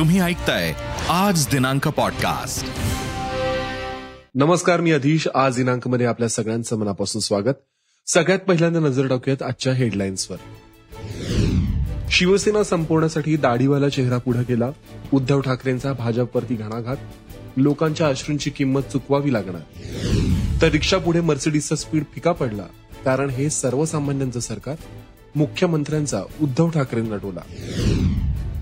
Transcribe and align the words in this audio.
तुम्ही 0.00 0.20
ऐकताय 0.20 0.74
आज 1.08 1.46
दिनांक 1.46 1.88
पॉडकास्ट 1.88 2.66
नमस्कार 4.34 4.80
मी 4.80 4.92
अधीश. 4.92 5.28
आज 5.34 5.56
दिनांकमध्ये 5.56 6.06
आपल्या 6.06 6.28
सगळ्यांचं 6.28 6.78
मनापासून 6.78 7.20
स्वागत. 7.20 7.54
सगळ्यात 8.06 8.38
पहिल्यांदा 8.38 8.80
नजर 8.80 9.06
टाकूयात 9.06 9.42
आजच्या 9.42 9.72
हेडलाईन्सवर 9.72 10.36
शिवसेना 12.10 12.64
संपवण्यासाठी 12.64 13.36
दाढीवाला 13.36 13.88
चेहरा 13.88 14.18
पुढे 14.18 14.42
केला 14.42 14.70
उद्धव 15.12 15.40
ठाकरेंचा 15.40 15.92
भाजपवरती 15.92 16.54
घणाघात. 16.54 16.96
लोकांच्या 17.56 18.08
अश्रूंची 18.08 18.50
किंमत 18.50 18.80
चुकवावी 18.80 19.32
लागणार. 19.32 19.60
तर 20.62 20.68
रिक्षा 20.68 20.98
पुढे 20.98 21.20
मर्सिडीजचा 21.20 21.76
स्पीड 21.76 22.02
फिका 22.14 22.32
पडला. 22.32 22.64
कारण 23.04 23.30
हे 23.30 23.50
सर्वसामान्यांचं 23.50 24.40
सरकार. 24.40 24.76
मुख्यमंत्र्यांचा 25.34 26.22
उद्धव 26.42 26.70
ठाकरेंना 26.70 27.16
टोला. 27.16 27.40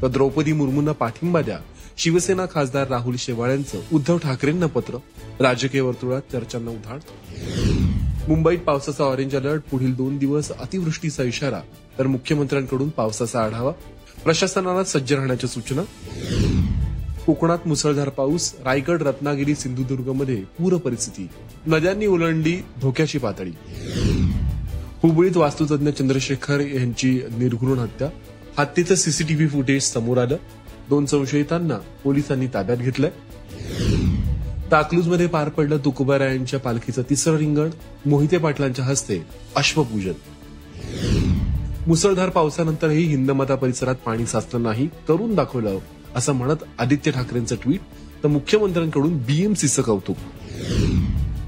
तर 0.02 0.08
द्रौपदी 0.08 0.52
मुर्मूंना 0.52 0.92
पाठिंबा 0.92 1.42
द्या. 1.42 1.58
शिवसेना 1.96 2.46
खासदार 2.46 2.88
राहुल 2.88 3.16
शेवाळ्यांचं 3.18 3.80
उद्धव 3.92 4.18
ठाकरेंना 4.18 4.66
पत्र. 4.66 4.96
राजकीय 5.40 5.80
वर्तुळात 5.80 6.22
चर्चांना 6.32 6.70
उधाण. 6.70 6.98
मुंबईत 8.28 8.58
पावसाचा 8.58 9.04
ऑरेंज 9.04 9.36
अलर्ट 9.36 9.62
पुढील 9.70 9.94
दोन 9.94 10.18
दिवस 10.18 10.52
अतिवृष्टीचा 10.52 11.22
इशारा. 11.22 11.60
तर 11.98 12.06
मुख्यमंत्र्यांकडून 12.06 12.88
पावसाचा 12.88 13.44
आढावा. 13.44 13.72
प्रशासनाला 14.24 14.84
सज्ज 14.84 15.12
राहण्याच्या 15.12 15.50
सूचना. 15.50 15.82
कोकणात 17.26 17.58
मुसळधार 17.66 18.08
पाऊस. 18.08 18.54
रायगड 18.64 19.02
रत्नागिरी 19.02 19.54
सिंधुदुर्गमध्ये 19.54 20.36
पूर 20.36 20.76
परिस्थिती. 20.76 21.28
नद्यांनी 21.66 22.06
ओलांडली 22.06 22.56
धोक्याची 22.80 23.18
पातळी. 23.18 23.50
हुबळीत 25.02 25.36
वास्तुतज्ञ 25.36 25.90
चंद्रशेखर 25.90 26.60
यांची 26.60 27.20
निर्घृण 27.38 27.78
हत्या. 27.78 28.08
हत्येचं 28.58 28.94
सीसीटीव्ही 28.94 29.48
फुटेज 29.48 29.82
समोर 29.82 30.18
आलं. 30.18 30.36
दोन 30.88 31.06
संशयितांना 31.06 31.78
पोलिसांनी 32.04 32.46
ताब्यात 32.46 32.78
घेतलंय. 32.78 33.10
ताकलूजमध्ये 34.70 35.26
पार 35.26 35.48
पडलं 35.48 35.76
तुकोबारायांच्या 35.76 36.60
पालखीचं 36.60 37.02
तिसरं 37.10 37.36
रिंगण. 37.36 37.70
मोहिते 38.06 38.38
पाटलांच्या 38.38 38.84
हस्ते 38.84 39.26
अश्वपूजन. 39.56 40.12
मुसळधार 41.86 42.28
पावसानंतरही 42.28 43.02
हिंदमाता 43.02 43.54
परिसरात 43.54 43.94
पाणी 43.94 44.26
साचलं 44.26 44.62
नाही 44.62 44.88
करून 45.08 45.34
दाखवलं 45.34 45.78
असं 46.14 46.32
म्हणत 46.32 46.64
आदित्य 46.78 47.10
ठाकरेंचं 47.10 47.56
ट्विट 47.62 47.80
तर 48.22 48.28
मुख्यमंत्र्यांकडून 48.28 49.18
बीएमसीचं 49.18 49.82
कौतुक. 49.82 50.16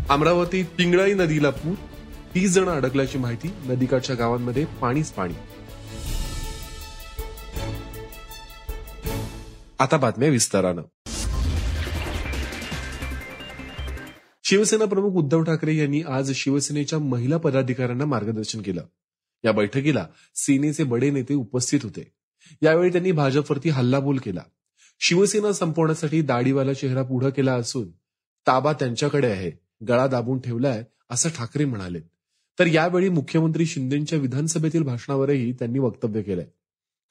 अमरावतीत 0.09 0.65
पिंगळाई 0.79 1.15
नदीला 1.15 1.51
पूर. 1.51 1.75
तीस 2.35 2.53
जण 2.53 2.69
अडकल्याची 2.69 3.19
माहिती. 3.19 3.51
नदीकाठच्या 3.67 4.17
गावांमध्ये 4.17 4.65
पाणीच 4.65 5.11
पाणी. 5.11 5.35
आता 9.81 9.97
बातम्या 9.97 10.29
विस्तारानं. 10.29 10.83
शिवसेना 14.45 14.85
प्रमुख 14.85 15.11
उद्धव 15.11 15.43
ठाकरे 15.43 15.77
यांनी 15.77 16.03
आज 16.03 16.33
शिवसेनेच्या 16.33 16.99
महिला 16.99 17.37
पदाधिकाऱ्यांना 17.37 18.05
मार्गदर्शन 18.05 18.63
केलं. 18.63 18.85
या 19.45 19.53
बैठकीला 19.53 20.07
सेनेचे 20.35 20.85
बडे 20.85 21.11
नेते 21.11 21.35
उपस्थित 21.35 21.81
होते. 21.83 22.13
यावेळी 22.63 22.93
त्यांनी 22.93 23.13
भाजपवरती 23.13 23.69
हल्लाबोल 23.69 24.19
केला. 24.19 24.41
शिवसेना 25.01 25.53
संपवण्यासाठी 25.53 26.23
दाढीवाला 26.23 26.73
चेहरा 26.73 27.03
पुढे 27.03 27.31
केला 27.31 27.55
असून 27.55 27.91
ताबा 28.47 28.73
त्यांच्याकडे 28.73 29.31
आहे 29.31 29.53
गळा 29.89 30.07
दाबून 30.07 30.41
ठेवलाय 30.41 30.85
असं 31.11 31.29
ठाकरे 31.29 31.65
म्हणाले. 31.65 32.01
तर 32.59 32.67
यावेळी 32.67 33.09
मुख्यमंत्री 33.09 33.67
शिंदेच्या 33.67 34.19
विधानसभेतील 34.19 34.83
भाषणावरही 34.83 35.53
त्यांनी 35.53 35.79
वक्तव्य 35.79 36.23
केलंय. 36.23 36.47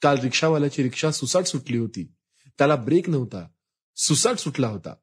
काल 0.02 0.18
रिक्षावाल्याची 0.18 0.82
रिक्षा 0.82 1.10
सुसाट 1.10 1.44
सुटली 1.44 1.78
होती. 1.78 2.12
त्याला 2.60 2.76
ब्रेक 2.76 3.10
नव्हता. 3.10 3.48
सुसाट 3.96 4.38
सुटला 4.38 4.68
होता. 4.68 4.94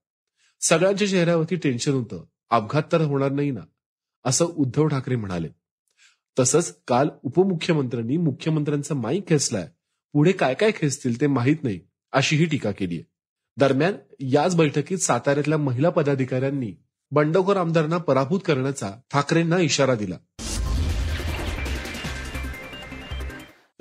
सगळ्यांच्या 0.62 1.10
चेहऱ्यावरती 1.10 1.56
टेन्शन 1.56 1.92
होतं. 1.92 2.26
अपघात 2.50 2.84
तर 2.92 3.02
होणार 3.02 3.32
नाही 3.32 3.52
ना? 3.52 3.62
असं 4.26 4.46
उद्धव 4.46 4.88
ठाकरे 4.88 5.16
म्हणाले. 5.16 5.48
तसंच 6.40 6.78
काल 6.88 7.10
उपमुख्यमंत्र्यांनी 7.24 8.18
मुख्यमंत्र्यांचा 8.18 8.96
माईक 8.96 9.28
खेचलाय. 9.28 9.70
पुढे 10.14 10.32
काय 10.32 10.54
काय 10.54 10.72
खेचतील 10.76 11.22
ते 11.22 11.28
माहीत 11.28 11.56
नाही 11.64 11.80
अशीही 12.12 12.46
टीका 12.46 12.72
केली 12.72 12.96
आहे. 12.96 13.04
दरम्यान 13.58 13.94
याच 14.20 14.56
बैठकीत 14.56 14.98
साताऱ्यातल्या 14.98 15.58
महिला 15.58 15.90
पदाधिकाऱ्यांनी 15.90 16.74
बंडखोर 17.12 17.58
आमदारांना 17.58 17.98
पराभूत 17.98 18.40
करण्याचा 18.46 18.96
ठाकरेंना 19.12 19.58
इशारा 19.58 19.96
दिला. 19.96 20.18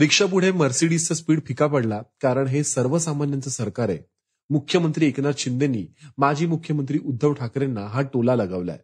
रिक्षा 0.00 0.26
पुढे 0.26 0.50
मर्सिडीजचा 0.52 1.14
स्पीड 1.14 1.40
फिका 1.46 1.66
पडला 1.66 2.02
कारण 2.20 2.46
हे 2.46 2.64
सर्वसामान्यांचं 2.64 3.50
सरकार 3.50 3.88
आहे. 3.88 3.98
मुख्यमंत्री 4.50 5.06
एकनाथ 5.06 5.32
शिंदेनी 5.38 5.86
माजी 6.18 6.46
मुख्यमंत्री 6.46 6.98
उद्धव 7.04 7.32
ठाकरेंना 7.32 7.80
हा 7.80 8.02
टोला 8.02 8.34
लगावलाय. 8.36 8.78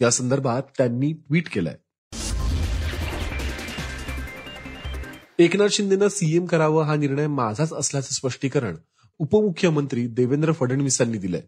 या 0.00 0.10
संदर्भात 0.10 0.62
त्यांनी 0.78 1.12
ट्विट 1.12 1.48
केलंय. 1.48 1.76
एकनाथ 5.38 5.68
शिंदेनं 5.68 6.08
सीएम 6.08 6.46
करावं 6.46 6.84
हा 6.84 6.96
निर्णय 6.96 7.26
माझाच 7.26 7.72
असल्याचं 7.72 8.12
स्पष्टीकरण 8.12 8.76
उपमुख्यमंत्री 9.18 10.06
देवेंद्र 10.06 10.52
फडणवीसांनी 10.52 11.18
दिलंय. 11.18 11.42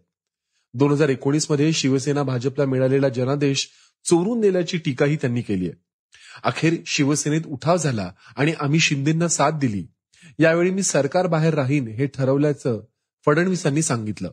दोन 0.73 0.91
हजार 0.91 1.09
एकोणीसमध्ये 1.09 1.73
शिवसेना 1.73 2.23
भाजपला 2.23 2.65
मिळालेला 2.65 3.09
जनादेश 3.09 3.69
चोरून 4.05 4.39
नेल्याची 4.39 4.77
टीकाही 4.77 5.15
त्यांनी 5.15 5.41
केली 5.41 5.65
आहे 5.65 5.86
अखेर 6.43 6.73
शिवसेनेत 6.85 7.41
उठाव 7.47 7.77
झाला 7.77 8.11
आणि 8.35 8.53
आम्ही 8.59 8.79
शिंदेंना 8.79 9.27
साथ 9.27 9.51
दिली. 9.51 9.87
यावेळी 10.39 10.71
मी 10.71 10.83
सरकार 10.83 11.27
बाहेर 11.27 11.53
राहीन 11.53 11.87
हे 11.87 12.07
ठरवल्याचं 12.07 12.81
फडणवीसांनी 13.25 13.81
सांगितलं. 13.81 14.31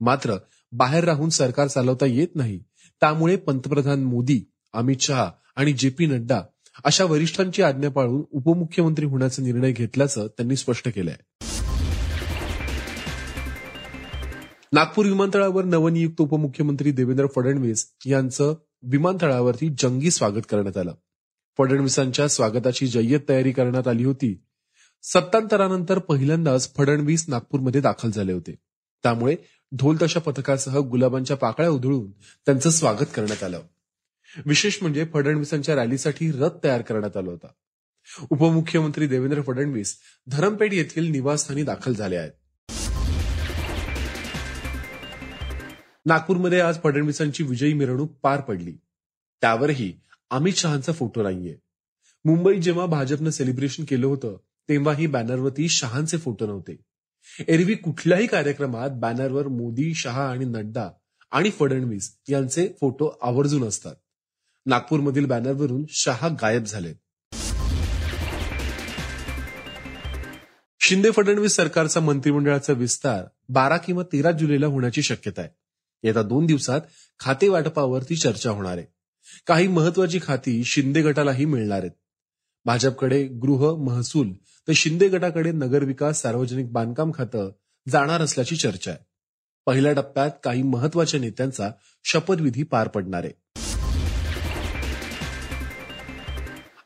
मात्र 0.00 0.34
बाहेर 0.72 1.04
राहून 1.04 1.28
सरकार 1.28 1.66
चालवता 1.66 2.06
येत 2.06 2.28
नाही. 2.34 2.58
त्यामुळे 3.00 3.36
पंतप्रधान 3.36 4.04
मोदी 4.04 4.40
अमित 4.72 4.96
शहा 5.00 5.30
आणि 5.56 5.72
जे 5.72 5.88
पी 5.88 6.06
नड्डा 6.06 6.42
अशा 6.84 7.04
वरिष्ठांची 7.04 7.62
आज्ञा 7.62 7.90
पाळून 7.90 8.22
उपमुख्यमंत्री 8.30 9.06
होण्याचा 9.06 9.42
निर्णय 9.42 9.72
घेतल्याचं 9.72 10.26
त्यांनी 10.26 10.56
स्पष्ट 10.56 10.88
केलंय. 10.88 11.16
नागपूर 14.72 15.06
विमानतळावर 15.06 15.64
नवनियुक्त 15.64 16.20
उपमुख्यमंत्री 16.20 16.92
देवेंद्र 16.92 17.26
फडणवीस 17.34 17.92
यांचं 18.06 18.54
विमानतळावरती 18.82 19.74
जंगी 19.78 20.10
स्वागत 20.10 20.40
करण्यात 20.50 20.76
आलं. 20.76 20.94
फडणवीसांच्या 21.58 22.28
स्वागताची 22.28 22.86
जय्यत 22.86 23.20
तयारी 23.28 23.52
करण्यात 23.52 23.88
आली 23.88 24.04
होती. 24.04 24.42
सत्तांतरानंतर 25.02 25.98
पहिल्यांदाच 25.98 26.74
फडणवीस 26.76 27.24
नागपूरमध्ये 27.28 27.80
दाखल 27.80 28.10
झाले 28.10 28.32
होते. 28.32 28.54
त्यामुळे 29.02 29.36
ढोलताशा 29.74 30.20
पथकासह 30.20 30.78
गुलाबांच्या 30.78 31.36
पाकळ्या 31.36 31.70
उधळून 31.70 32.10
त्यांचं 32.46 32.70
स्वागत 32.70 33.04
करण्यात 33.14 33.42
आलं. 33.42 33.60
विशेष 34.46 34.78
म्हणजे 34.80 35.06
फडणवीसांच्या 35.12 35.74
रॅलीसाठी 35.74 36.32
रथ 36.32 36.50
तयार 36.64 36.82
करण्यात 36.82 37.16
आला 37.16 37.30
होता. 37.30 37.46
उपमुख्यमंत्री 38.30 39.06
देवेंद्र 39.06 39.42
फडणवीस 39.42 39.98
धरमपेठ 40.26 40.72
येथील 40.72 41.10
निवासस्थानी 41.10 41.62
दाखल 41.62 41.94
झाले 41.94 42.16
आहेत. 42.16 42.32
नागपूरमध्ये 46.06 46.60
आज 46.60 46.78
फडणवीसांची 46.82 47.44
विजयी 47.44 47.72
मिरवणूक 47.72 48.12
पार 48.22 48.40
पडली. 48.40 48.72
त्यावरही 49.40 50.00
अमित 50.30 50.52
शहांचा 50.52 50.92
फोटो 50.92 51.22
नाहीये. 51.22 51.56
मुंबईत 52.24 52.60
जेव्हा 52.60 52.86
भाजपनं 52.86 53.30
सेलिब्रेशन 53.30 53.84
केलं 53.84 54.06
होतं 54.06 54.36
तेव्हाही 54.68 55.06
बॅनरवरती 55.06 55.68
शहांचे 55.68 56.16
फोटो 56.16 56.46
नव्हते. 56.46 56.76
एरवी 57.48 57.74
कुठल्याही 57.74 58.26
कार्यक्रमात 58.26 58.90
बॅनरवर 58.92 59.48
मोदी 59.48 59.94
शहा 59.94 60.30
आणि 60.30 60.44
नड्डा 60.44 60.88
आणि 61.30 61.50
फडणवीस 61.50 62.16
यांचे 62.28 62.68
फोटो 62.80 63.18
आवर्जून 63.22 63.64
असतात. 63.64 63.94
नागपूरमधील 64.66 65.26
बॅनरवरून 65.26 65.84
शहा 65.88 66.28
गायब 66.28 66.64
झाले. 66.64 66.94
शिंदे 70.80 71.10
फडणवीस 71.10 71.52
सरकारचा 71.52 72.00
मंत्रिमंडळाचा 72.00 72.72
विस्तार 72.72 73.24
बारा 73.48 73.76
किंवा 73.76 74.02
तेरा 74.02 74.30
जुलैला 74.30 74.66
होण्याची 74.66 75.02
शक्यता 75.02 75.40
आहे. 75.40 75.50
येत्या 76.02 76.22
दोन 76.22 76.46
दिवसात 76.46 76.80
खाते 77.20 77.48
वाटपावरती 77.48 78.16
चर्चा 78.16 78.50
होणार 78.50 78.78
आहे. 78.78 78.95
काही 79.46 79.68
महत्वाची 79.68 80.18
खाती 80.22 80.64
शिंदे 80.64 81.02
गटालाही 81.02 81.44
मिळणार 81.44 81.78
आहेत. 81.78 81.90
भाजपकडे 82.64 83.26
गृह 83.26 83.76
महसूल 83.76 84.32
तर 84.68 84.72
शिंदे 84.76 85.08
गटाकडे 85.08 85.52
नगरविकास 85.52 86.22
सार्वजनिक 86.22 86.72
बांधकाम 86.72 87.10
खातं 87.14 87.50
जाणार 87.88 88.20
असल्याची 88.20 88.56
चर्चा 88.56 88.90
आहे. 88.90 89.04
पहिल्या 89.66 89.92
टप्प्यात 89.92 90.30
काही 90.44 90.62
महत्त्वाच्या 90.62 91.20
नेत्यांचा 91.20 91.70
शपथविधी 92.04 92.62
पार 92.62 92.88
पडणार 92.88 93.24
आहे. 93.24 93.32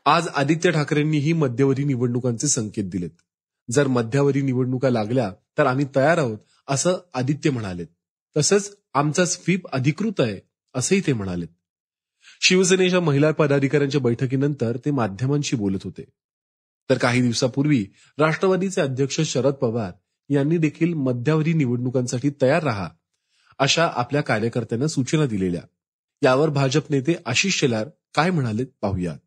आज 0.05 0.27
आदित्य 0.27 0.71
ठाकरेंनीही 0.71 1.33
मध्यवर्ती 1.33 1.83
निवडणुकांचे 1.83 2.47
संकेत 2.47 2.83
दिलेत. 2.83 3.09
जर 3.71 3.87
मध्यावधी 3.87 4.41
निवडणुका 4.41 4.89
लागल्या 4.89 5.31
तर 5.57 5.65
आम्ही 5.65 5.85
तयार 5.95 6.17
आहोत 6.17 6.37
असं 6.67 6.97
आदित्य 7.13 7.49
म्हणालेत. 7.49 7.87
तसंच 8.37 8.77
आमचा 8.93 9.25
स्वीप 9.25 9.67
अधिकृत 9.67 10.19
आहे 10.19 10.39
असंही 10.75 11.01
ते 11.07 11.13
म्हणालेत. 11.13 11.47
शिवसेनेच्या 12.43 12.99
महिला 12.99 13.31
पदाधिकाऱ्यांच्या 13.31 14.01
बैठकीनंतर 14.01 14.77
ते 14.77 14.91
माध्यमांशी 14.91 15.55
बोलत 15.55 15.79
होते. 15.83 16.03
तर 16.89 16.97
काही 16.97 17.21
दिवसापूर्वी 17.21 17.85
राष्ट्रवादीचे 18.17 18.81
अध्यक्ष 18.81 19.21
शरद 19.21 19.53
पवार 19.53 19.91
यांनी 20.29 20.57
देखील 20.57 20.93
मध्यावधी 20.93 21.53
निवडणुकांसाठी 21.53 22.29
तयार 22.41 22.63
राहा 22.63 22.89
अशा 23.59 23.87
आपल्या 23.95 24.21
कार्यकर्त्यांना 24.21 24.87
सूचना 24.87 25.25
दिलेल्या. 25.25 25.61
यावर 26.23 26.49
भाजप 26.49 26.81
नेते 26.89 27.15
आशिष 27.25 27.59
शेलार 27.59 27.89
काय 28.15 28.31
म्हणाले 28.31 28.63
पाहूयात. 28.81 29.17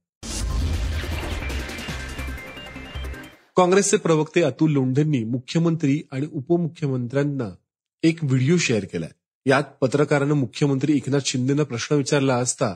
काँग्रेसचे 3.56 3.96
प्रवक्ते 3.96 4.42
अतुल 4.42 4.72
लोंढेंनी 4.72 5.24
मुख्यमंत्री 5.24 6.02
आणि 6.12 6.26
उपमुख्यमंत्र्यांना 6.32 7.54
एक 8.02 8.24
व्हिडिओ 8.24 8.56
शेअर 8.56 8.84
केलाय. 8.84 9.10
यात 9.46 9.62
पत्रकारानं 9.80 10.34
मुख्यमंत्री 10.34 10.96
एकनाथ 10.96 11.20
शिंदेनं 11.26 11.64
प्रश्न 11.64 11.96
विचारला 11.96 12.36
असता 12.36 12.74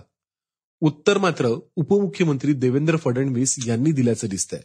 उत्तर 0.81 1.19
मात्र 1.19 1.49
उपमुख्यमंत्री 1.77 2.53
देवेंद्र 2.53 2.97
फडणवीस 2.97 3.67
यांनी 3.67 3.93
दिल्याचं 3.93 4.27
दिसतंय. 4.27 4.61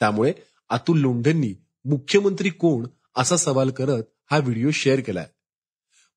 त्यामुळे 0.00 0.32
अतुल 0.68 1.00
लोंढेंनी 1.00 1.54
मुख्यमंत्री 1.84 2.50
कोण 2.50 2.86
असा 3.16 3.36
सवाल 3.36 3.70
करत 3.70 4.02
हा 4.30 4.38
व्हिडिओ 4.38 4.70
शेअर 4.70 5.00
केलाय. 5.00 5.26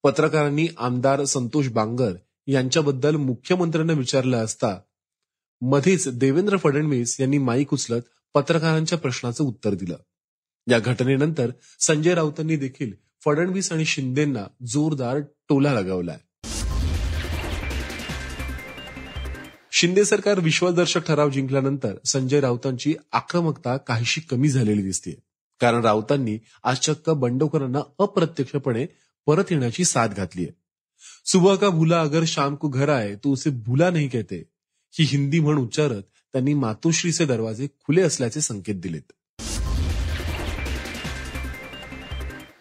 पत्रकारांनी 0.04 0.68
आमदार 0.78 1.24
संतोष 1.24 1.68
बांगर 1.68 2.14
यांच्याबद्दल 2.48 3.16
मुख्यमंत्र्यांना 3.16 3.94
विचारलं 3.94 4.38
असता 4.38 4.80
मध्येच 5.62 6.08
देवेंद्र 6.08 6.58
फडणवीस 6.58 7.20
यांनी 7.20 7.38
माईक 7.38 7.74
उचलत 7.74 8.02
पत्रकारांच्या 8.34 8.98
प्रश्नाचं 8.98 9.44
उत्तर 9.44 9.74
दिलं. 9.74 9.98
या 10.68 10.80
घटनेनंतर 10.80 11.52
संजय 11.80 12.14
राऊतांनी 12.14 12.56
देखील 12.56 12.94
फडणवीस 13.26 13.72
आणि 13.72 13.86
शिंदेना 13.86 14.48
जोरदार 14.68 15.20
टोला 15.50 15.74
लगावलाय. 15.74 16.20
शिंदे 19.82 20.06
सरकार 20.06 20.40
विश्वासदर्शक 20.40 21.08
ठराव 21.08 21.30
जिंकल्यानंतर 21.30 21.94
संजय 22.06 22.40
राऊतांची 22.40 22.96
आक्रमकता 23.12 23.78
काहीशी 23.78 24.22
कमी 24.22 24.50
झालेली 24.50 24.82
दिसते 24.82 25.12
कारण 25.60 25.82
राऊतांनी 25.82 26.38
आज 26.64 26.78
चक्क 26.78 27.10
बंडखोरांना 27.10 27.80
अप्रत्यक्षपणे 28.00 28.86
परत 29.26 29.44
येण्याची 29.52 29.84
साथ 29.84 30.08
घातली 30.08 30.44
आहे 30.44 30.56
सुबह 31.26 31.56
का 31.56 31.70
भुला 31.70 32.02
अगर 32.02 32.24
शाम 32.28 32.56
को 32.56 32.68
घर 32.68 32.90
आए 32.90 33.16
तो 33.16 33.30
उसे 33.30 33.50
भुला 33.50 33.90
नाही 33.90 34.08
कहते. 34.08 34.44
ही 34.92 35.06
हिंदी 35.06 35.40
म्हण 35.40 35.58
उच्चारत 35.58 36.02
त्यांनी 36.34 36.54
मातोश्रीचे 36.54 37.26
दरवाजे 37.26 37.68
खुले 37.68 38.02
असल्याचे 38.02 38.42
संकेत 38.42 38.76
दिलेत. 38.76 39.12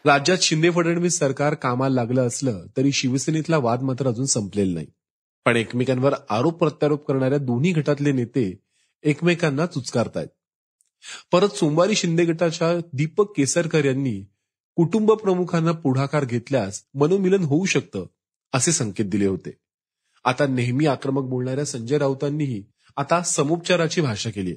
राज्यात 0.07 0.39
शिंदे 0.39 0.71
फडणवीस 0.71 1.19
सरकार 1.19 1.55
कामाला 1.55 1.95
लागलं 1.95 2.27
असलं 2.27 2.67
तरी 2.77 2.93
शिवसेनेतला 2.93 3.59
वाद 3.59 3.83
मात्र 3.83 4.09
अजून 4.09 4.27
संपलेला 4.27 4.75
नाही. 4.75 4.87
पण 5.49 5.57
एकमेकांवर 5.57 6.15
आरोप 6.31 6.59
प्रत्यारोप 6.59 7.07
करणाऱ्या 7.07 7.39
दोन्ही 7.39 7.73
गटातले 7.73 8.13
नेते 8.13 8.59
एकमेकांना 9.03 9.67
चुचकारतायत. 9.67 10.27
परत 11.33 11.49
सोमवारी 11.49 11.95
शिंदे 11.95 12.25
गटाच्या 12.25 12.73
दीपक 12.93 13.37
केसरकर 13.37 13.85
यांनी 13.85 14.25
कुटुंब 14.77 15.13
प्रमुखांना 15.13 15.73
पुढाकार 15.73 16.25
घेतल्यास 16.25 16.83
मनोमिलन 16.95 17.45
होऊ 17.45 17.65
शकतं 17.65 18.07
असे 18.53 18.73
संकेत 18.73 19.07
दिले 19.07 19.27
होते. 19.27 19.51
आता 20.25 20.47
नेहमी 20.47 20.87
आक्रमक 20.87 21.23
बोलणाऱ्या 21.23 21.65
संजय 21.65 21.99
राऊतांनीही 21.99 22.65
आता 22.97 23.23
समुपचाराची 23.23 24.01
भाषा 24.01 24.31
केली 24.31 24.55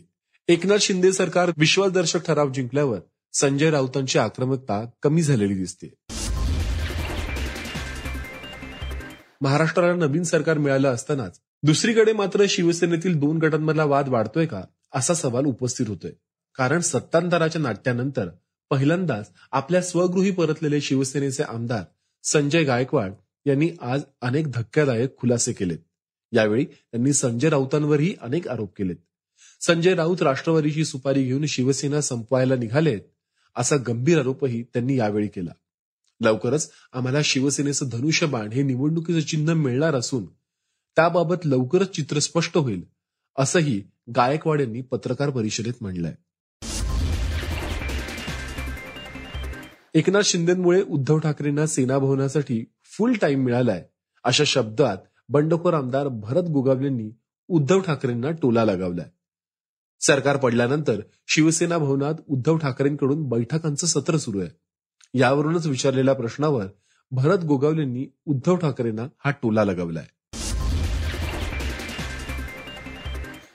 एकनाथ 0.47 0.77
शिंदे 0.77 1.11
सरकार 1.11 1.51
विश्वासदर्शक 1.57 2.25
ठराव 2.25 2.51
जिंकल्यावर 2.51 2.99
संजय 3.33 3.69
राऊतांची 3.69 4.19
आक्रमकता 4.19 4.85
कमी 5.03 5.21
झालेली 5.21 5.55
दिसते 5.55 5.93
महाराष्ट्राला 9.41 9.93
नवीन 9.95 10.23
सरकार 10.23 10.57
मिळालं 10.57 10.93
असतानाच 10.93 11.39
दुसरीकडे 11.63 12.13
मात्र 12.13 12.45
शिवसेनेतील 12.49 13.19
दोन 13.19 13.37
गटांमधला 13.37 13.83
वाद 13.83 14.09
वाढतोय 14.09 14.45
का 14.45 14.63
असा 14.93 15.13
सवाल 15.13 15.45
उपस्थित 15.45 15.87
होतोय. 15.87 16.11
कारण 16.55 16.79
सत्तांतराच्या 16.79 17.61
नाट्यानंतर 17.61 18.29
पहिल्यांदाच 18.69 19.31
आपल्या 19.51 19.81
स्वगृही 19.81 20.31
परतलेले 20.31 20.81
शिवसेनेचे 20.81 21.43
आमदार 21.43 21.83
संजय 22.23 22.63
गायकवाड 22.63 23.13
यांनी 23.45 23.69
आज 23.81 24.01
अनेक 24.21 24.51
धक्कादायक 24.51 25.17
खुलासे 25.17 25.53
केलेत. 25.53 25.77
यावेळी 26.31 26.65
त्यांनी 26.65 27.13
संजय 27.13 27.49
राऊतांवरही 27.49 28.15
अनेक 28.21 28.47
आरोप 28.47 28.75
केलेत. 28.77 28.95
संजय 29.61 29.93
राऊत 29.95 30.21
राष्ट्रवादीची 30.21 30.85
सुपारी 30.85 31.23
घेऊन 31.23 31.45
शिवसेना 31.45 32.01
संपवायला 32.01 32.55
निघालेत 32.55 33.01
असा 33.55 33.75
गंभीर 33.87 34.19
आरोपही 34.19 34.63
त्यांनी 34.63 34.97
यावेळी 34.97 35.27
केला. 35.27 35.51
लवकरच 36.21 36.71
आम्हाला 36.93 37.19
शिवसेनेचं 37.23 37.89
धनुष्यबाण 37.91 38.51
हे 38.51 38.63
निवडणुकीचं 38.63 39.19
चिन्ह 39.19 39.53
मिळणार 39.53 39.95
असून 39.95 40.25
त्याबाबत 40.95 41.45
लवकरच 41.45 41.91
चित्र 41.91 42.19
स्पष्ट 42.19 42.57
होईल 42.57 42.83
असंही 43.37 43.83
गायकवाड 44.15 44.61
यांनी 44.61 44.81
पत्रकार 44.81 45.29
परिषदेत 45.29 45.73
म्हणलंय. 45.81 46.15
एकनाथ 49.93 50.21
शिंदेमुळे 50.21 50.81
उद्धव 50.81 51.17
ठाकरेंना 51.19 51.65
सेनाभवनासाठी 51.65 52.65
फुल 52.83 53.13
टाइम 53.13 53.43
मिळालाय 53.43 53.85
अशा 54.23 54.43
शब्दात 54.47 54.97
बंडखोर 55.29 55.73
आमदार 55.73 56.07
भरत 56.07 56.43
गोगावलेंनी 56.43 57.09
उद्धव 57.47 57.79
ठाकरेंना 57.79 58.31
टोला 58.31 58.65
लगावलाय. 58.65 59.09
सरकार 59.99 60.37
पडल्यानंतर 60.37 61.01
शिवसेना 61.27 61.77
भवनात 61.77 62.13
उद्धव 62.27 62.57
ठाकरेंकडून 62.57 63.29
बैठकांचं 63.29 63.87
सत्र 63.87 64.17
सुरू 64.17 64.39
आहे. 64.39 64.49
यावरूनच 65.13 65.67
विचारलेल्या 65.67 66.13
प्रश्नावर 66.13 66.65
भरत 67.11 67.37
गोगावलेंनी 67.37 68.05
उद्धव 68.25 68.55
ठाकरेंना 68.55 69.07
हा 69.25 69.31
टोला 69.31 69.63
लगावलाय. 69.63 70.05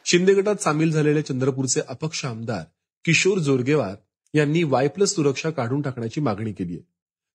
शिंदे 0.05 0.35
गटात 0.35 0.57
सामील 0.57 0.91
झालेले 0.91 1.23
चंद्रपूरचे 1.23 1.81
अपक्ष 1.89 2.25
आमदार 2.25 2.63
किशोर 3.05 3.39
जोरगेवार 3.39 3.95
यांनी 4.35 4.63
वाय 4.63 4.89
प्लस 4.89 5.15
सुरक्षा 5.15 5.51
काढून 5.51 5.81
टाकण्याची 5.81 6.21
मागणी 6.21 6.53
केली 6.53 6.73
आहे. 6.73 6.87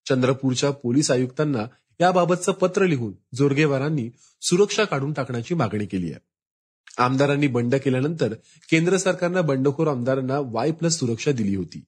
चंद्रपूरच्या 0.10 0.72
पोलीस 0.72 1.12
आयुक्तांना 1.12 1.66
याबाबतचं 2.00 2.52
पत्र 2.52 2.86
लिहून 2.86 3.14
जोरगेवारांनी 3.36 4.10
सुरक्षा 4.42 4.84
काढून 4.84 5.14
टाकण्याची 5.14 5.54
मागणी 5.54 5.86
केली 5.86 6.12
आहे. 6.12 6.20
आमदारांनी 6.98 7.48
बंड 7.48 7.76
केल्यानंतर 7.76 8.34
केंद्र 8.72 8.98
सरकारनं 8.98 9.46
बंडखोर 9.46 9.88
आमदारांना 9.88 10.40
वाय 10.40 10.72
प्लस 10.72 11.00
सुरक्षा 11.00 11.32
दिली 11.32 11.56
होती. 11.56 11.84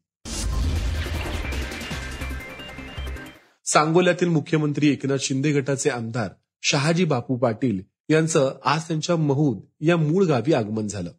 सांगोल्यातील 3.73 4.27
मुख्यमंत्री 4.27 4.89
एकनाथ 4.89 5.17
शिंदे 5.19 5.51
गटाचे 5.51 5.89
आमदार 5.89 6.29
शहाजी 6.61 7.05
बापू 7.05 7.37
पाटील 7.37 7.81
यांचं 8.09 8.59
आज 8.65 8.81
त्यांच्या 8.87 9.15
महूद 9.15 9.61
या 9.79 9.97
मूळ 9.97 10.25
गावी 10.25 10.53
आगमन 10.53 10.87
झालं. 10.87 11.11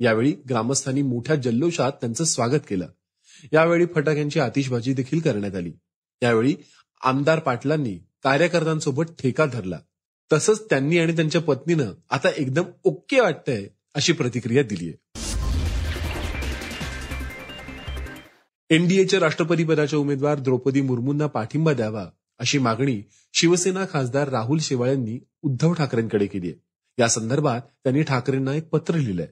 यावेळी 0.00 0.32
ग्रामस्थांनी 0.32 1.02
मोठ्या 1.02 1.36
जल्लोषात 1.36 1.92
त्यांचं 1.92 2.24
स्वागत 2.24 2.58
केलं. 2.68 2.88
यावेळी 3.52 3.86
फटाक्यांची 3.94 4.40
आतिषबाजी 4.40 4.94
देखील 4.94 5.20
करण्यात 5.20 5.54
आली. 5.54 5.72
यावेळी 6.22 6.54
आमदार 7.00 7.38
पाटलांनी 7.38 7.98
कार्यकर्त्यांसोबत 8.22 9.04
ठेका 9.18 9.46
धरला. 9.46 9.78
तसंच 10.32 10.64
त्यांनी 10.70 10.98
आणि 10.98 11.16
त्यांच्या 11.16 11.40
पत्नीनं 11.40 11.92
आता 12.10 12.28
एकदम 12.36 12.64
ओके 12.82 13.20
वाटतंय 13.20 13.66
अशी 13.94 14.12
प्रतिक्रिया 14.12 14.62
दिली 14.62 14.92
एनडीएच्या 18.70 19.20
राष्ट्रपतीपदाच्या 19.20 19.98
उमेदवार 19.98 20.38
द्रौपदी 20.38 20.80
मुर्मूंना 20.80 21.26
पाठिंबा 21.26 21.72
द्यावा 21.72 22.08
अशी 22.38 22.58
मागणी 22.58 23.02
शिवसेना 23.34 23.84
खासदार 23.92 24.28
राहुल 24.28 24.58
शेवाळ्यांनी 24.58 25.18
उद्धव 25.42 25.72
ठाकरेंकडे 25.72 26.26
केली 26.26 26.46
आहे. 26.46 26.62
या 26.98 27.08
संदर्भात 27.08 27.60
त्यांनी 27.60 28.02
ठाकरेंना 28.02 28.54
एक 28.54 28.68
पत्र 28.68 28.94
लिहिलंय. 28.94 29.26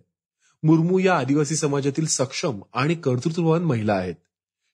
मुर्मू 0.62 0.98
या 0.98 1.18
आदिवासी 1.18 1.56
समाजातील 1.56 2.06
सक्षम 2.06 2.60
आणि 2.72 2.94
कर्तृत्ववान 2.94 3.62
महिला 3.62 3.94
आहेत. 3.94 4.14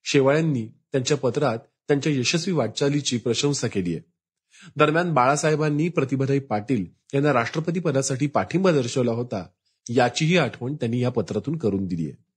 शेवाळ्यांनी 0.04 0.66
त्यांच्या 0.92 1.16
पत्रात 1.16 1.58
त्यांच्या 1.58 2.12
यशस्वी 2.12 2.54
वाटचालीची 2.54 3.16
प्रशंसा 3.16 3.68
केली 3.68 3.94
आहे. 3.94 4.00
दरम्यान 4.76 5.14
बाळासाहेबांनी 5.14 5.88
प्रतिभाताई 5.88 6.38
पाटील 6.38 6.86
यांना 7.14 7.32
राष्ट्रपती 7.32 7.80
पदासाठी 7.80 8.26
पाठिंबा 8.26 8.72
दर्शवला 8.72 9.12
होता 9.12 9.46
याचीही 9.90 10.36
आठवण 10.36 10.74
त्यांनी 10.74 11.00
या 11.00 11.10
पत्रातून 11.10 11.58
करून 11.58 11.86
दिली 11.86 12.04
आहे. 12.04 12.29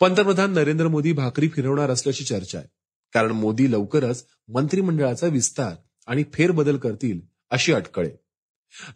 पंतप्रधान 0.00 0.52
नरेंद्र 0.52 0.88
मोदी 0.88 1.12
भाकरी 1.12 1.48
फिरवणार 1.48 1.90
असल्याची 1.90 2.24
चर्चा 2.24 2.58
आहे. 2.58 2.68
कारण 3.14 3.30
मोदी 3.30 3.72
लवकरच 3.72 4.24
मंत्रिमंडळाचा 4.48 5.26
विस्तार 5.26 5.74
आणि 6.06 6.24
फेरबदल 6.34 6.76
करतील 6.76 7.20
अशी 7.50 7.72
अटकळे 7.72 8.10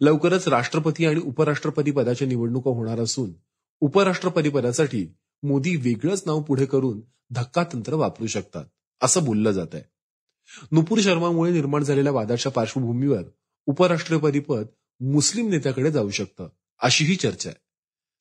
लवकरच 0.01 0.47
राष्ट्रपती 0.47 1.05
आणि 1.05 1.19
उपराष्ट्रपती 1.19 1.91
पदाच्या 1.91 2.27
निवडणुका 2.27 2.71
होणार 2.71 2.99
असून 2.99 3.31
उपराष्ट्रपती 3.79 4.49
पदासाठी 4.49 5.07
मोदी 5.43 5.75
वेगळंच 5.75 6.23
नाव 6.25 6.41
पुढे 6.41 6.65
करून 6.65 7.01
धक्का 7.31 7.63
तंत्र 7.63 7.93
वापरू 7.93 8.27
शकतात 8.27 8.65
असं 9.01 9.23
बोललं 9.23 9.51
जात 9.51 9.73
आहे 9.73 9.83
नुपूर 10.71 10.99
शर्मामुळे 10.99 11.51
निर्माण 11.51 11.83
झालेल्या 11.83 12.11
वादाच्या 12.13 12.51
पार्श्वभूमीवर 12.51 13.23
उपराष्ट्रपती 13.65 14.39
पद 14.39 14.65
मुस्लिम 14.99 15.49
नेत्याकडे 15.49 15.91
जाऊ 15.91 16.09
शकतं 16.09 16.49
अशीही 16.81 17.15
चर्चा 17.15 17.49
आहे. 17.49 17.59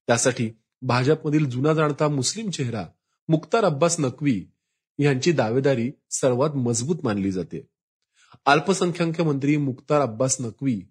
त्यासाठी 0.06 0.50
भाजपमधील 0.82 1.50
जुना 1.50 1.74
जाणता 1.74 2.08
मुस्लिम 2.08 2.50
चेहरा 2.50 2.86
मुख्तार 3.28 3.64
अब्बास 3.64 4.00
नक्वी 4.00 4.46
यांची 4.98 5.32
दावेदारी 5.32 5.90
सर्वात 6.10 6.50
मजबूत 6.50 6.96
मानली 7.04 7.32
जाते. 7.32 7.66
अल्पसंख्याक 8.46 9.20
मंत्री 9.20 9.56
मुख्तार 9.56 10.00
अब्बास 10.00 10.36
नक्वी 10.40 10.82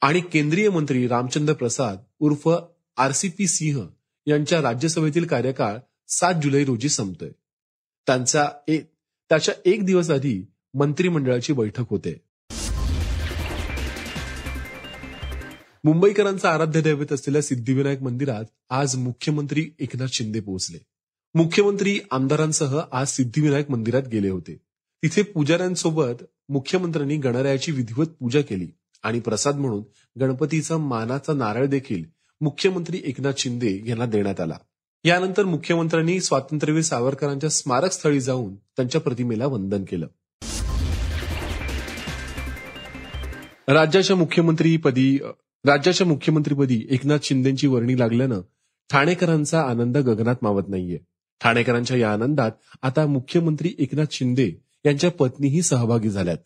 आणि 0.00 0.20
केंद्रीय 0.20 0.70
मंत्री 0.70 1.08
रामचंद्र 1.08 1.54
प्रसाद 1.54 1.98
उर्फ 2.18 2.48
आरसीपी 2.96 3.46
सिंह 3.46 3.86
यांच्या 4.26 4.62
राज्यसभेतील 4.62 5.26
कार्यकाळ 5.26 5.76
सात 6.08 6.34
जुलै 6.34 6.64
रोजी 6.64 6.88
संपतोय. 6.88 7.30
त्यांचा 8.06 8.48
एक 8.68 8.90
त्याच्या 9.28 9.54
एक 9.64 9.84
दिवस 9.84 10.10
आधी 10.10 10.42
मंत्रिमंडळाची 10.74 11.52
बैठक 11.52 11.84
होते. 11.90 12.27
मुंबईकरांचा 15.88 16.50
आराध्य 16.50 16.80
दैवत 16.80 17.12
असलेल्या 17.12 17.42
सिद्धिविनायक 17.42 18.02
मंदिरात 18.02 18.44
आज 18.70 18.96
मुख्यमंत्री 18.96 19.70
एकनाथ 19.78 20.06
शिंदे 20.12 20.40
पोहोचले. 20.40 20.78
मुख्यमंत्री 21.34 22.00
आमदारांसह 22.10 22.80
आज 22.92 23.08
सिद्धिविनायक 23.08 23.70
मंदिरात 23.70 24.02
गेले 24.02 24.28
होते. 24.28 24.54
तिथे 25.02 25.22
पुजाऱ्यांसोबत 25.22 26.24
मुख्यमंत्र्यांनी 26.48 27.16
गणरायाची 27.16 27.72
विधिवत 27.72 28.06
पूजा 28.06 28.40
केली 28.40 28.66
आणि 29.02 29.20
प्रसाद 29.20 29.56
म्हणून 29.56 29.82
गणपतीचा 30.20 30.78
मानाचा 30.78 31.32
नारळ 31.32 31.66
देखील 31.66 32.04
मुख्यमंत्री 32.40 33.00
एकनाथ 33.04 33.32
शिंदे 33.38 33.82
यांना 33.86 34.06
देण्यात 34.06 34.40
आला. 34.40 34.58
यानंतर 35.04 35.44
मुख्यमंत्र्यांनी 35.44 36.20
स्वातंत्र्यवीर 36.20 36.82
सावरकरांच्या 36.82 37.50
स्मारक 37.50 37.92
स्थळी 37.92 38.20
जाऊन 38.20 38.54
त्यांच्या 38.54 39.00
प्रतिमेला 39.00 39.46
वंदन 39.46 39.84
केलं. 39.84 40.06
राज्याच्या 43.68 44.16
मुख्यमंत्रीपदी 44.16 45.18
राज्याच्या 45.64 46.06
मुख्यमंत्रीपदी 46.06 46.86
एकनाथ 46.90 47.18
शिंदेची 47.22 47.66
वर्णी 47.66 47.98
लागल्यानं 47.98 48.40
ठाणेकरांचा 48.90 49.62
आनंद 49.62 49.96
गगनात 49.96 50.36
मावत 50.42 50.62
नाहीये. 50.68 50.98
ठाणेकरांच्या 51.40 51.96
या 51.96 52.12
आनंदात 52.12 52.50
आता 52.82 53.06
मुख्यमंत्री 53.06 53.74
एकनाथ 53.78 54.04
शिंदे 54.10 54.52
यांच्या 54.86 55.10
पत्नीही 55.10 55.62
सहभागी 55.62 56.10
झाल्यात. 56.10 56.36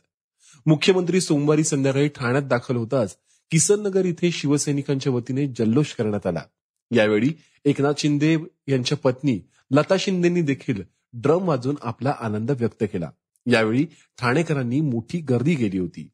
मुख्यमंत्री 0.66 1.20
सोमवारी 1.20 1.64
संध्याकाळी 1.64 2.08
ठाण्यात 2.08 2.42
दाखल 2.42 2.76
होताच 2.76 3.16
किसननगर 3.50 4.04
इथे 4.04 4.30
शिवसैनिकांच्या 4.30 5.12
वतीने 5.12 5.46
जल्लोष 5.46 5.94
करण्यात 5.94 6.26
आला. 6.26 6.42
यावेळी 6.90 7.28
एकनाथ 7.64 7.92
शिंदे 7.98 8.36
यांच्या 8.68 8.98
पत्नी 8.98 9.40
लता 9.70 9.94
शिंदेंनी 9.98 10.42
देखील 10.42 10.82
ड्रम 11.12 11.48
वाजून 11.48 11.74
आपला 11.82 12.14
आनंद 12.20 12.50
व्यक्त 12.50 12.84
केला. 12.92 13.10
यावेळी 13.46 13.86
ठाणेकरांनी 14.18 14.80
मोठी 14.80 15.18
गर्दी 15.18 15.54
केली 15.54 15.78
होती. 15.78 16.08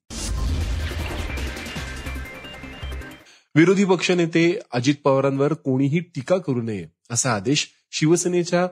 विरोधी 3.54 3.84
पक्षनेते 3.84 4.42
अजित 4.72 4.94
पवारांवर 5.04 5.52
कोणीही 5.54 6.00
टीका 6.14 6.36
करू 6.38 6.62
नये 6.62 6.86
असा 7.10 7.32
आदेश 7.32 7.66
शिवसेनेच्या 7.90 8.66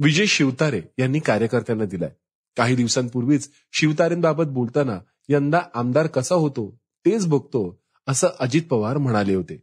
विजय 0.00 0.26
शिवतारे 0.26 0.80
यांनी 0.98 1.18
कार्यकर्त्यांना 1.18 1.84
दिलाय. 1.84 2.10
काही 2.56 2.76
दिवसांपूर्वीच 2.76 3.48
शिवतारेंबाबत 3.72 4.46
बोलताना 4.46 4.98
यंदा 5.28 5.60
आमदार 5.74 6.06
कसा 6.06 6.34
होतो 6.34 6.68
तेच 7.04 7.26
बघतो 7.26 7.62
असं 8.08 8.28
अजित 8.40 8.62
पवार 8.62 8.98
म्हणाले 8.98 9.34
होते. 9.34 9.56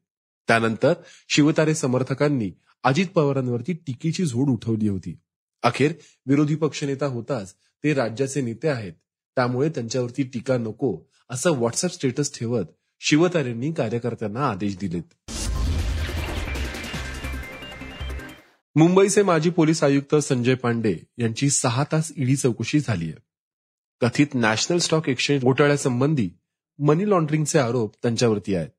त्यानंतर 0.47 0.93
शिवतारे 1.29 1.75
समर्थकांनी 1.75 2.51
अजित 2.83 3.07
पवारांवरती 3.15 3.73
टीकेची 3.87 4.25
झोड 4.25 4.49
उठवली 4.49 4.87
होती. 4.87 5.17
अखेर 5.63 5.93
विरोधी 6.25 6.55
पक्षनेता 6.55 7.05
होताच 7.05 7.53
ते 7.83 7.93
राज्याचे 7.93 8.41
नेते 8.41 8.67
आहेत 8.67 8.93
त्यामुळे 9.37 9.69
त्यांच्यावरती 9.69 10.23
टीका 10.23 10.57
नको 10.57 10.97
असं 11.29 11.51
व्हॉट्सअप 11.51 11.91
स्टेटस 11.91 12.37
ठेवत 12.39 12.65
शिवतारेंनी 13.01 13.71
कार्यकर्त्यांना 13.71 14.49
आदेश 14.49 14.77
दिलेत. 14.77 15.03
मुंबईचे 18.75 19.23
माजी 19.23 19.49
पोलीस 19.49 19.83
आयुक्त 19.83 20.15
संजय 20.15 20.55
पांडे 20.55 20.93
यांची 21.17 21.49
सहा 21.49 21.83
तास 21.91 22.11
ईडी 22.17 22.35
चौकशी 22.35 22.79
झाली 22.79 23.05
आहे 23.05 23.21
कथित 24.01 24.35
नॅशनल 24.35 24.77
स्टॉक 24.77 25.09
एक्सचेंज 25.09 25.41
घोटाळ्यासंबंधी 25.43 26.29
मनी 26.79 27.09
लॉन्ड्रिंगचे 27.09 27.59
आरोप 27.59 27.95
त्यांच्यावरती 28.03 28.55
आहेत. 28.55 28.69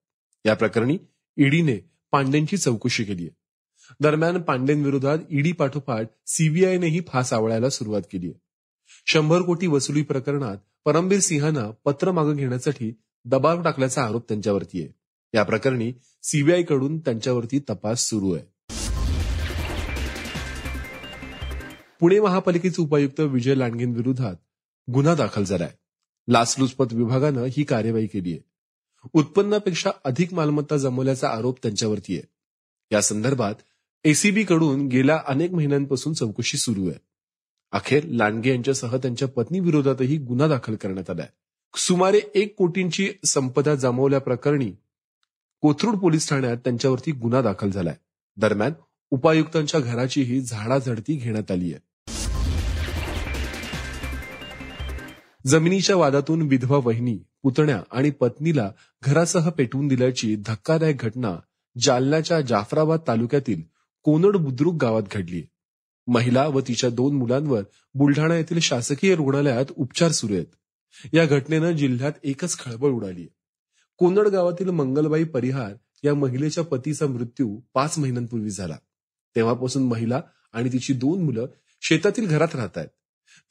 या 0.45 0.55
प्रकरणी 0.55 0.97
ईडीने 1.37 1.77
पांडेंची 2.13 2.57
चौकशी 2.57 3.05
केली 3.05 3.23
आहे 3.23 3.95
दरम्यान 4.01 4.41
पांडेंविरोधात 4.43 5.19
ईडी 5.31 5.53
पाठोपाठ 5.53 6.07
सीबीआयनेही 6.27 7.01
फास 7.09 7.33
आवळायला 7.33 7.71
सुरुवात 7.71 8.03
केली 8.13 8.27
आहे 8.27 8.39
शंभर 9.07 9.43
कोटी 9.43 9.67
वसुली 9.67 10.03
प्रकरणात 10.03 10.57
परमबीर 10.85 11.21
सिंहांना 11.21 11.71
पत्र 11.85 12.13
मागं 12.13 12.37
घेण्यासाठी 12.37 12.93
दबाव 13.25 13.63
टाकल्याचा 13.63 14.05
आरोप 14.05 14.29
त्यांच्यावरती 14.29 14.83
आहे. 14.83 14.93
या 15.35 15.43
प्रकरणी 15.43 15.93
सीबीआयकडून 16.23 16.99
त्यांच्यावरती 16.99 17.59
तपास 17.59 18.01
सुरू 18.01 18.33
आहे. 18.33 18.45
पुणे 22.01 22.21
महापालिकेचे 22.21 22.83
उपायुक्त 22.83 23.21
विजय 23.21 23.55
लांडगेंविरोधात 23.55 24.35
गुन्हा 24.93 25.15
दाखल 25.15 25.45
झालाय. 25.45 25.71
लाचलुचपत 26.29 26.93
विभागानं 26.93 27.45
ही 27.45 27.63
कार्यवाही 27.63 28.07
केली 28.07 28.33
आहे. 28.33 28.41
उत्पन्नापेक्षा 29.13 29.91
अधिक 30.05 30.35
मालमत्ता 30.35 30.77
जमवल्याचा 30.77 31.29
आरोप 31.29 31.59
त्यांच्यावरती 31.63 32.15
आहे. 32.15 32.29
या 32.93 33.03
संदर्भात 33.03 33.55
एसीबी 34.05 34.45
कडून 34.45 34.87
गेल्या 34.87 35.23
अनेक 35.27 35.53
महिन्यांपासून 35.53 36.13
चौकशी 36.13 36.59
सुरू 36.59 36.89
आहे. 36.89 36.99
अखेर 37.73 38.05
लांडगे 38.05 38.51
यांच्यासह 38.51 38.97
त्यांच्या 38.97 39.29
पत्नी 39.29 39.61
विरोधातही 39.61 40.17
गुन्हा 40.17 40.49
दाखल 40.49 40.75
करण्यात 40.75 41.11
आलाय. 41.11 41.29
सुमारे 41.77 42.21
एक 42.35 42.55
कोटींची 42.59 43.09
संपदा 43.25 43.75
जमवल्याप्रकरणी 43.75 44.71
कोथरूड 45.61 45.95
पोलीस 45.95 46.29
ठाण्यात 46.29 46.57
त्यांच्यावरती 46.57 47.13
गुन्हा 47.13 47.43
दाखल 47.43 47.71
झालाय. 47.71 47.95
दरम्यान 48.37 48.73
उपायुक्तांच्या 49.11 49.81
घराचीही 49.81 50.41
झाडाझडती 50.41 51.17
घेण्यात 51.17 51.51
आली 51.51 51.73
आहे. 51.73 51.79
जमिनीच्या 55.47 55.97
वादातून 55.97 56.43
विधवा 56.43 56.79
वहिनी 56.85 57.19
पुतण्या 57.43 57.83
आणि 57.93 58.11
पत्नीला 58.11 58.71
घरासह 59.03 59.51
पेटवून 59.51 59.89
दिल्याची 59.89 60.37
धक्कादायक 60.37 60.97
घटना 60.99 61.37
जालन्याच्या 61.81 62.41
जाफराबाद 62.41 62.99
तालुक्यातील 63.09 63.63
कोनड 64.03 64.37
बुद्रुक 64.37 64.75
गावात 64.75 65.03
घडली 65.13 65.43
महिला 66.07 66.47
व 66.47 66.61
तिच्या 66.61 66.91
दोन 66.91 67.17
मुलांवर 67.17 67.63
बुलढाणा 67.95 68.37
येथील 68.37 68.59
शासकीय 68.59 69.15
रुग्णालयात 69.15 69.65
उपचार 69.77 70.11
सुरू 70.11 70.35
आहेत. 70.35 70.47
या 71.13 71.25
घटनेनं 71.27 71.73
जिल्ह्यात 71.73 72.13
एकच 72.25 72.59
खळबळ 72.59 72.91
उडाली 72.91 73.27
कोनड 73.99 74.29
गावातील 74.29 74.71
मंगलबाई 74.71 75.25
परिहार 75.25 75.73
या 76.05 76.15
महिलेच्या 76.15 76.65
पतीचा 76.65 77.07
मृत्यू 77.07 77.59
पाच 77.75 77.99
महिन्यांपूर्वी 77.99 78.51
झाला. 78.51 78.77
तेव्हापासून 79.37 79.83
महिला 79.83 80.21
आणि 80.53 80.73
तिची 80.73 80.93
दोन 80.93 81.23
मुलं 81.23 81.47
शेतातील 81.83 82.27
घरात 82.27 82.55
राहत 82.55 82.79
आहेत 82.79 82.89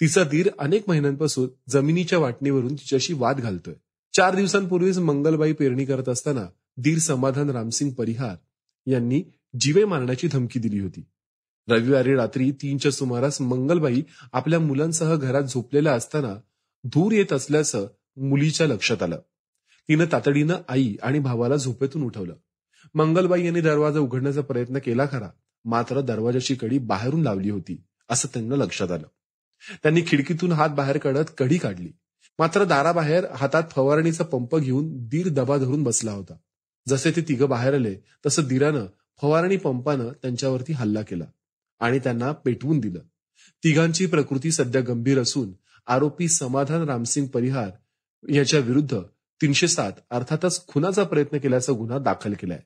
तिचा 0.01 0.23
धीर 0.23 0.49
अनेक 0.59 0.83
महिन्यांपासून 0.87 1.49
जमिनीच्या 1.69 2.19
वाटणीवरून 2.19 2.73
तिच्याशी 2.73 3.13
वाद 3.13 3.39
घालतोय. 3.39 3.73
चार 4.13 4.35
दिवसांपूर्वीच 4.35 4.97
मंगलबाई 4.97 5.53
पेरणी 5.53 5.85
करत 5.85 6.09
असताना 6.09 6.45
धीर 6.77 6.97
समाधान 6.97 7.49
रामसिंग 7.49 7.91
परिहार 7.91 8.35
यांनी 8.87 9.23
जीवे 9.59 9.85
मारण्याची 9.85 10.27
धमकी 10.27 10.59
दिली 10.59 10.79
होती. 10.79 11.03
रविवारी 11.67 12.15
रात्री 12.15 12.51
तीनच्या 12.51 12.91
सुमारास 12.91 13.41
मंगलबाई 13.41 14.01
आपल्या 14.33 14.59
मुलांसह 14.59 15.15
घरात 15.15 15.43
झोपलेल्या 15.43 15.93
असताना 15.93 16.35
धूर 16.83 17.11
येत 17.11 17.33
असल्याचं 17.33 17.87
मुलीच्या 18.17 18.67
लक्षात 18.67 19.03
आलं. 19.03 19.19
तिनं 19.89 20.05
तातडीनं 20.11 20.55
आई 20.67 20.95
आणि 21.03 21.19
भावाला 21.19 21.55
झोपेतून 21.55 22.03
उठवलं. 22.03 22.35
मंगलबाई 22.93 23.45
यांनी 23.45 23.61
दरवाजा 23.61 23.99
उघडण्याचा 23.99 24.41
प्रयत्न 24.41 24.77
केला 24.77 25.05
खरा 25.11 25.29
मात्र 25.65 26.01
दरवाजाची 26.01 26.55
कडी 26.55 26.77
बाहेरून 26.77 27.21
लावली 27.21 27.49
होती 27.49 27.83
असं 28.09 28.27
त्यांना 28.33 28.55
लक्षात 28.55 28.91
आलं. 28.91 29.07
त्यांनी 29.83 30.01
खिडकीतून 30.07 30.51
हात 30.51 30.69
बाहेर 30.69 30.97
काढत 30.97 31.25
कडी 31.37 31.57
काढली. 31.57 31.89
मात्र 32.39 32.63
दाराबाहेर 32.63 33.25
हातात 33.31 33.63
फवारणीचा 33.71 34.23
पंप 34.23 34.55
घेऊन 34.55 35.07
दीर 35.07 35.27
दबा 35.27 35.57
धरून 35.57 35.83
बसला 35.83 36.11
होता. 36.11 36.33
जसे 36.87 37.11
ते 37.11 37.21
तिघं 37.21 37.49
बाहेर 37.49 37.73
आले 37.73 37.95
तसं 38.25 38.43
दिरानं 38.43 38.85
फवारणी 39.21 39.57
पंपानं 39.57 40.09
त्यांच्यावरती 40.09 40.73
हल्ला 40.73 41.01
केला 41.01 41.25
आणि 41.79 41.99
त्यांना 41.99 42.31
पेटवून 42.31 42.79
दिलं. 42.79 42.99
तिघांची 43.63 44.05
प्रकृती 44.05 44.51
सध्या 44.51 44.81
गंभीर 44.81 45.19
असून 45.19 45.51
आरोपी 45.89 46.27
समाधान 46.27 46.81
रामसिंग 46.81 47.27
परिहार 47.27 47.69
याच्या 48.29 48.59
विरुद्ध 48.59 48.99
तीनशे 49.41 49.67
सात 49.67 49.91
अर्थातच 50.11 50.67
खुनाचा 50.67 51.03
प्रयत्न 51.03 51.37
केल्याचा 51.37 51.73
गुन्हा 51.73 51.99
दाखल 51.99 52.33
केलाय. 52.33 52.59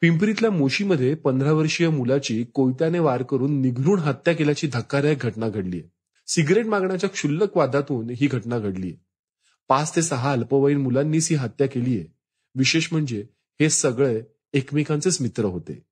पिंपरीतल्या 0.00 0.50
मोशीमध्ये 0.50 1.14
पंधरा 1.14 1.52
वर्षीय 1.52 1.88
मुलाची 1.88 2.44
कोयत्याने 2.44 2.98
वार 2.98 3.22
करून 3.22 3.60
निघून 3.60 3.98
हत्या 3.98 4.34
केल्याची 4.34 4.66
धक्कादायक 4.66 5.18
घटना 5.18 5.48
घडली 5.48 5.82
सिगरेट 6.26 6.66
मागण्याच्या 6.66 7.10
क्षुल्लक 7.10 7.56
वादातून 7.56 8.10
ही 8.10 8.26
घटना 8.26 8.58
घडली 8.58 8.92
पाच 9.68 9.96
ते 9.96 10.02
सहा 10.02 10.32
अल्पवयीन 10.32 10.78
मुलांनीच 10.78 11.28
ही 11.30 11.36
हत्या 11.36 11.66
केलीये. 11.66 12.06
विशेष 12.54 12.88
म्हणजे 12.92 13.26
हे 13.60 13.70
सगळे 13.70 14.22
एकमेकांचेच 14.52 15.20
मित्र 15.20 15.44
होते. 15.44 15.87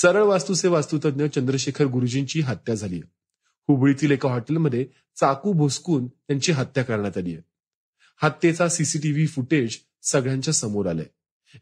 सरळ 0.00 0.22
वास्तूचे 0.22 0.68
वास्तुतज्ञ 0.68 1.26
चंद्रशेखर 1.26 1.84
गुरुजींची 1.84 2.40
हत्या 2.40 2.74
झाली 2.74 3.00
हुबळीतील 3.68 4.10
एका 4.10 4.28
हॉटेलमध्ये 4.28 4.86
चाकू 5.16 5.52
भोसकून 5.52 6.06
त्यांची 6.06 6.52
हत्या 6.52 6.84
करण्यात 6.84 7.18
आली 7.18 7.32
आहे. 7.32 7.42
हत्येचा 8.22 8.68
सीसीटीव्ही 8.68 9.26
फुटेज 9.26 9.78
सगळ्यांच्या 10.02 10.54
समोर 10.54 10.86
आलंय. 10.86 11.04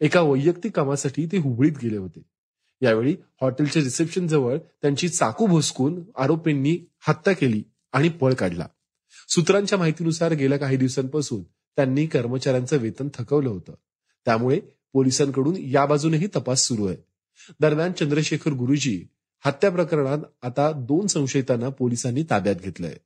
एका 0.00 0.20
वैयक्तिक 0.20 0.76
कामासाठी 0.76 1.26
ते 1.26 1.36
हुबळीत 1.36 1.72
गेले 1.82 1.96
होते. 1.96 2.22
यावेळी 2.80 3.16
हॉटेलच्या 3.40 3.82
रिसेप्शन 3.82 4.26
जवळ 4.26 4.58
त्यांची 4.58 5.08
चाकू 5.08 5.46
भोसकून 5.46 6.02
आरोपींनी 6.18 6.78
हत्या 7.08 7.32
केली 7.32 7.62
आणि 7.92 8.08
पळ 8.08 8.34
काढला. 8.34 8.66
सूत्रांच्या 9.28 9.78
माहितीनुसार 9.78 10.32
गेल्या 10.32 10.58
काही 10.58 10.76
दिवसांपासून 10.76 11.42
त्यांनी 11.76 12.06
कर्मचाऱ्यांचं 12.06 12.76
वेतन 12.76 13.08
थकवलं 13.14 13.48
होतं. 13.48 13.74
त्यामुळे 14.24 14.60
पोलिसांकडून 14.92 15.56
या 15.56 15.86
बाजूनेही 15.86 16.26
तपास 16.26 16.60
सुरू 16.60 16.86
आहे. 16.86 17.11
दरम्यान 17.60 17.92
चंद्रशेखर 17.92 18.50
गुरुजी 18.50 19.06
हत्या 19.44 19.70
प्रकरणात 19.70 20.18
आता 20.42 20.72
दोन 20.72 21.06
संशयितांना 21.06 21.68
पोलिसांनी 21.68 22.22
ताब्यात 22.30 22.54
घेतलंय. 22.54 22.96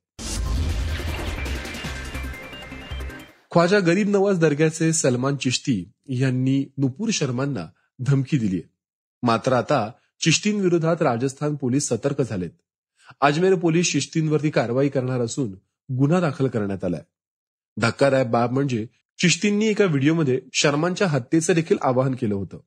ख्वाजा 3.51 3.79
गरीब 3.79 4.09
नवाज 4.09 4.39
दर्ग्याचे 4.39 4.93
सलमान 4.93 5.35
चिश्ती 5.35 5.91
यांनी 6.09 6.65
नुपूर 6.77 7.09
शर्मांना 7.13 7.67
धमकी 7.99 8.37
दिली 8.37 8.61
मात्र 9.23 9.53
आता 9.53 9.91
चिश्तींविरोधात 10.19 11.01
राजस्थान 11.01 11.55
पोलीस 11.55 11.87
सतर्क 11.87 12.21
झालेत. 12.21 12.49
अजमेर 13.21 13.55
पोलीस 13.55 13.85
शिश्तींवरती 13.85 14.49
कारवाई 14.49 14.89
करणार 14.89 15.21
असून 15.21 15.51
गुन्हा 15.95 16.19
दाखल 16.19 16.47
करण्यात 16.47 16.83
आलाय. 16.83 17.01
धक्कादायक 17.77 18.27
बाब 18.27 18.51
म्हणजे 18.51 18.87
चिश्तींनी 19.19 19.67
एका 19.67 19.85
व्हिडिओमध्ये 19.85 20.41
शर्मांच्या 20.53 21.07
हत्येचं 21.07 21.53
देखील 21.53 21.77
आवाहन 21.81 22.15
केलं 22.15 22.35
होतं. 22.35 22.59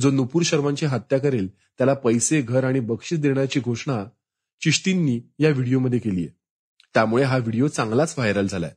जो 0.00 0.10
नुपूर 0.10 0.42
शर्मांची 0.42 0.86
हत्या 0.86 1.18
करेल 1.18 1.48
त्याला 1.48 1.94
पैसे 1.94 2.40
घर 2.40 2.64
आणि 2.64 2.80
बक्षीस 2.80 3.18
देण्याची 3.18 3.60
घोषणा 3.60 4.04
चिश्तींनी 4.60 5.20
या 5.38 5.50
व्हिडिओमध्ये 5.50 5.98
केली 5.98 6.20
आहे. 6.20 6.36
त्यामुळे 6.94 7.24
हा 7.24 7.38
व्हिडिओ 7.38 7.66
चांगलाच 7.68 8.14
व्हायरल 8.18 8.46
झालाय. 8.46 8.74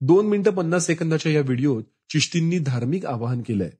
दोन 0.00 0.26
मिनिटं 0.26 0.50
पन्नास 0.50 0.86
सेकंदाच्या 0.86 1.32
या 1.32 1.40
व्हिडिओत 1.40 1.82
चिश्तींनी 2.10 2.58
धार्मिक 2.58 3.06
आवाहन 3.06 3.42
केलंय. 3.42 3.70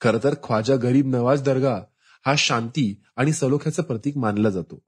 खरं 0.00 0.18
तर 0.24 0.34
ख्वाजा 0.42 0.76
गरीब 0.76 1.06
नवाज 1.06 1.42
दर्गा 1.42 1.80
हा 2.26 2.34
शांती 2.38 3.02
आणि 3.16 3.32
सलोख्याचं 3.32 3.82
प्रतीक 3.82 4.16
मानला 4.16 4.50
जातो. 4.50 4.82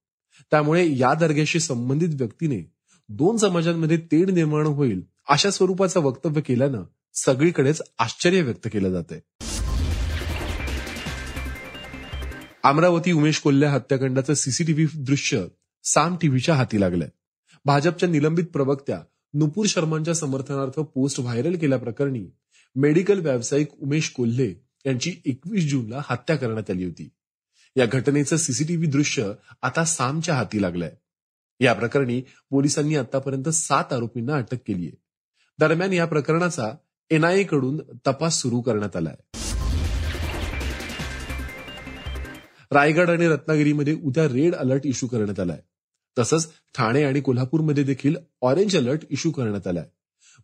त्यामुळे 0.51 0.99
या 0.99 1.15
दर्ग्याशी 1.15 1.61
संबंधित 1.61 2.09
व्यक्तीने 2.13 2.73
दोन 3.09 3.37
समाजांमध्ये 3.37 3.97
तेढ 3.97 4.31
निर्माण 4.31 4.67
होईल 4.67 5.03
अशा 5.29 5.51
स्वरूपाचं 5.51 6.01
वक्तव्य 6.01 6.41
केल्यानं 6.41 6.83
सगळीकडेच 7.15 7.83
आश्चर्य 7.99 8.43
व्यक्त 8.43 8.69
केलं 8.73 8.91
जात 8.91 9.13
अमरावती 12.65 13.13
उमेश 13.13 13.39
कोल्हे 13.41 13.69
हत्याकांडाचं 13.69 14.35
सीसीटीव्ही 14.35 14.87
दृश्य 14.95 15.45
साम 15.85 16.17
टीव्हीच्या 16.17 16.55
हाती 16.55 16.81
लागलंय. 16.81 17.09
भाजपच्या 17.65 18.09
निलंबित 18.09 18.45
प्रवक्त्या 18.45 19.01
नुपूर 19.35 19.67
शर्मांच्या 19.69 20.15
समर्थनार्थ 20.15 20.81
पोस्ट 20.81 21.21
व्हायरल 21.21 21.57
केल्याप्रकरणी 21.57 22.25
मेडिकल 22.77 23.19
व्यावसायिक 23.19 23.69
उमेश 23.83 24.11
कोल्हे 24.11 24.55
यांची 24.87 25.15
एकवीस 25.25 25.71
जूनला 25.71 26.03
हत्या 26.07 26.37
करण्यात 26.37 26.71
आली 26.71 26.85
होती. 26.85 27.09
या 27.77 27.87
घटनेचं 27.87 28.37
सीसीटीव्ही 28.37 28.89
दृश्य 28.89 29.33
आता 29.63 29.85
सामच्या 29.85 30.35
हाती 30.35 30.63
लागलंय. 30.63 30.95
या 31.61 31.73
प्रकरणी 31.73 32.21
पोलिसांनी 32.51 32.97
आतापर्यंत 32.97 33.49
सात 33.49 33.93
आरोपींना 33.93 34.37
अटक 34.37 34.59
केली 34.67 34.87
आहे 34.87 34.97
दरम्यान 35.59 35.93
या 35.93 36.07
प्रकरणाचा 36.07 36.71
एनआयए 37.11 37.43
कडून 37.43 37.81
तपास 38.07 38.41
सुरू 38.43 38.61
करण्यात 38.61 38.97
आलाय. 38.97 39.17
रायगड 42.73 43.11
आणि 43.11 43.29
रत्नागिरीमध्ये 43.29 43.97
उद्या 44.05 44.25
रेड 44.25 44.55
अलर्ट 44.55 44.87
इश्यू 44.87 45.09
करण्यात 45.09 45.41
आलाय. 45.41 45.59
तसंच 46.19 46.49
ठाणे 46.77 47.03
आणि 47.05 47.21
कोल्हापूरमध्ये 47.21 47.85
देखील 47.85 48.17
ऑरेंज 48.43 48.77
अलर्ट 48.77 49.01
इश्यू 49.11 49.33
करण्यात 49.33 49.67
आलाय. 49.67 49.85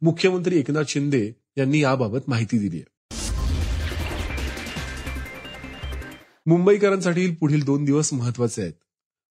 मुख्यमंत्री 0.03 0.59
एकनाथ 0.59 0.85
शिंदे 0.89 1.33
यांनी 1.59 1.83
याबाबत 1.83 2.29
माहिती 2.29 2.59
दिली 2.59 2.77
आहे 2.77 2.97
मुंबईकरांसाठी 6.47 7.31
पुढील 7.31 7.65
दोन 7.65 7.85
दिवस 7.85 8.13
महत्त्वाचे 8.13 8.63
आहेत. 8.63 8.73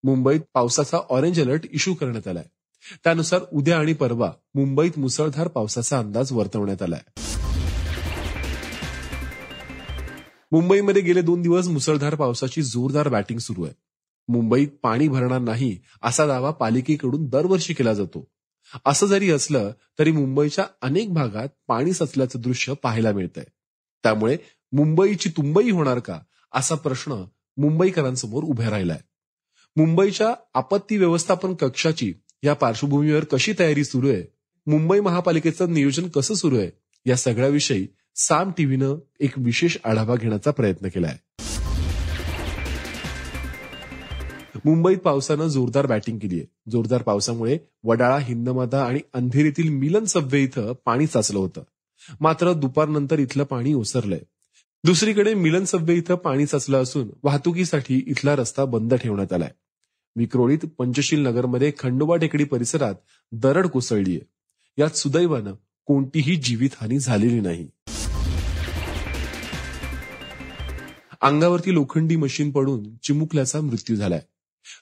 मुंबईत 0.03 0.41
पावसाचा 0.53 0.97
ऑरेंज 1.09 1.41
अलर्ट 1.41 1.65
इश्यू 1.71 1.93
करण्यात 1.93 2.27
आलाय. 2.27 2.43
त्यानुसार 3.03 3.41
उद्या 3.53 3.77
आणि 3.77 3.93
परवा 3.93 4.31
मुंबईत 4.55 4.99
मुसळधार 4.99 5.47
पावसाचा 5.47 5.99
अंदाज 5.99 6.31
वर्तवण्यात 6.31 6.81
आलाय. 6.81 7.01
मुंबईमध्ये 10.51 11.01
गेले 11.01 11.21
दोन 11.21 11.41
दिवस 11.41 11.67
मुसळधार 11.67 12.15
पावसाची 12.15 12.61
जोरदार 12.61 13.07
बॅटिंग 13.07 13.39
सुरू 13.39 13.63
आहे. 13.63 13.73
मुंबईत 14.27 14.67
पाणी 14.83 15.07
भरणार 15.07 15.39
नाही 15.39 15.79
असा 16.01 16.27
दावा 16.27 16.51
पालिकेकडून 16.51 17.25
दरवर्षी 17.25 17.73
केला 17.73 17.93
जातो. 17.93 18.27
असं 18.85 19.05
जरी 19.05 19.31
असलं 19.31 19.71
तरी 19.99 20.11
मुंबईच्या 20.11 20.65
अनेक 20.81 21.13
भागात 21.13 21.47
पाणी 21.67 21.93
सचल्याचं 21.93 22.41
दृश्य 22.41 22.73
पाहायला 22.73 23.11
मिळतंय. 23.11 23.43
त्यामुळे 24.03 24.37
मुंबईची 24.71 25.29
तुंबई 25.29 25.71
होणार 25.71 25.99
का 25.99 26.19
असा 26.51 26.75
प्रश्न 26.75 27.23
मुंबईकरांसमोर 27.57 28.43
उभ्या 28.43 28.69
राहिलाय. 28.69 28.99
मुंबईच्या 29.75 30.33
आपत्ती 30.53 30.97
व्यवस्थापन 30.97 31.53
कक्षाची 31.53 32.13
या 32.43 32.53
पार्श्वभूमीवर 32.53 33.23
कशी 33.23 33.53
तयारी 33.59 33.83
सुरू 33.83 34.09
आहे? 34.09 34.23
मुंबई 34.67 34.99
महापालिकेचं 34.99 35.73
नियोजन 35.73 36.07
कसं 36.07 36.33
सुरू 36.33 36.57
आहे? 36.57 36.71
या 37.05 37.15
सगळ्याविषयी 37.15 37.87
साम 38.19 38.51
टीव्हीनं 38.51 38.95
एक 39.19 39.31
विशेष 39.37 39.77
आढावा 39.85 40.15
घेण्याचा 40.15 40.51
प्रयत्न 40.51 40.87
केलाय. 40.87 41.17
मुंबईत 44.65 44.97
पावसानं 44.97 45.47
जोरदार 45.47 45.85
बॅटिंग 45.85 46.19
केली 46.19 46.35
आहे 46.35 46.71
जोरदार 46.71 47.01
पावसामुळे 47.01 47.57
वडाळा 47.83 48.19
हिंदमाता 48.19 48.85
आणि 48.85 48.99
अंधेरीतील 49.13 49.69
मिलन 49.69 50.05
सबवे 50.05 50.43
इथं 50.43 50.73
पाणी 50.85 51.07
साचलं 51.07 51.39
होतं. 51.39 51.63
मात्र 52.19 52.53
दुपारनंतर 52.53 53.19
इथलं 53.19 53.43
पाणी 53.43 53.73
ओसरलंय. 53.73 54.19
दुसरीकडे 54.83 55.33
मिलन 55.33 55.63
सबवे 55.63 55.95
इथं 55.95 56.15
पाणी 56.15 56.45
साचलं 56.45 56.81
असून 56.81 57.09
वाहतुकीसाठी 57.23 58.03
इथला 58.07 58.35
रस्ता 58.35 58.65
बंद 58.65 58.93
ठेवण्यात 58.93 59.33
आलाय. 59.33 59.51
विक्रोळीत 60.15 60.65
पंचशील 60.77 61.19
नगरमध्ये 61.19 61.71
खंडोबा 61.79 62.15
टेकडी 62.15 62.43
परिसरात 62.43 62.95
दरड 63.31 63.67
कोसळलीय. 63.67 64.19
यात 64.77 64.97
सुदैवानं 64.97 65.53
कोणतीही 65.85 66.35
जीवितहानी 66.35 66.99
झालेली 66.99 67.39
नाही. 67.39 67.67
अंगावरती 71.21 71.73
लोखंडी 71.73 72.15
मशीन 72.15 72.51
पडून 72.51 72.95
चिमुकल्याचा 72.95 73.61
मृत्यू 73.61 73.95
झालाय. 73.95 74.21